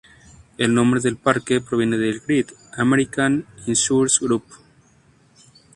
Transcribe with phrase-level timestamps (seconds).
[0.57, 4.45] El nombre del parque proviene del Great American Insurance Group.